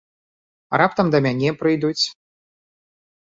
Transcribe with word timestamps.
А 0.71 0.77
раптам 0.81 1.11
да 1.15 1.19
мяне 1.25 1.49
прыйдуць? 1.59 2.03